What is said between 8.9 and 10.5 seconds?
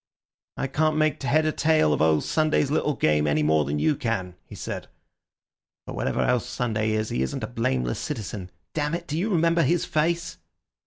it! do you remember his face?"